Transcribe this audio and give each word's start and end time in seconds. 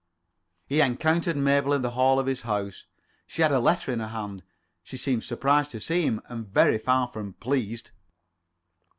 He 0.65 0.81
encountered 0.81 1.37
Mabel 1.37 1.73
in 1.73 1.83
the 1.83 1.91
hall 1.91 2.17
of 2.17 2.25
his 2.25 2.41
house. 2.41 2.85
She 3.27 3.43
had 3.43 3.51
a 3.51 3.59
letter 3.59 3.91
in 3.91 3.99
her 3.99 4.07
hand. 4.07 4.41
She 4.81 4.97
seemed 4.97 5.23
surprised 5.23 5.69
to 5.73 5.79
see 5.79 6.01
him, 6.01 6.21
and 6.27 6.47
very 6.47 6.79
far 6.79 7.07
from 7.09 7.33
pleased. 7.33 7.91